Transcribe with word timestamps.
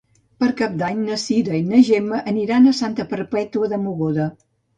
Per 0.43 0.47
Cap 0.61 0.77
d'Any 0.77 1.03
na 1.09 1.17
Cira 1.23 1.53
i 1.59 1.67
na 1.73 1.81
Gemma 1.89 2.23
aniran 2.33 2.67
a 2.67 2.75
Santa 2.79 3.07
Perpètua 3.13 3.71
de 3.77 3.81
Mogoda. 3.85 4.29